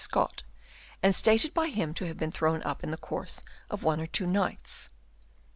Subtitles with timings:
[0.03, 0.41] Scott,
[1.03, 4.07] and stated by him to have been thrown up in the course of one or
[4.07, 4.97] two nights (8.)